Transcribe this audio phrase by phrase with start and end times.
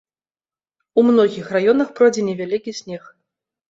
[0.97, 3.03] У многіх раёнах пройдзе невялікі снег.